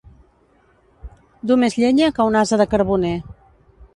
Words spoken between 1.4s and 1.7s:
Dur